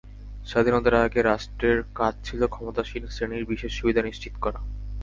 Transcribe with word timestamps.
স্বাধীনতার 0.45 0.95
আগে 1.05 1.19
রাষ্ট্রের 1.21 1.77
কাজ 1.95 2.13
ছিল 2.23 2.41
ক্ষমতাসীন 2.47 3.03
শ্রেণির 3.07 3.45
বিশেষ 3.45 3.71
সুবিধা 3.79 4.01
নিশ্চিত 4.01 4.33
করা। 4.41 4.59